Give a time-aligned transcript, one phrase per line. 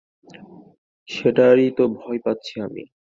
[1.07, 2.83] সেটারই তো ভয় পাচ্ছি আমি।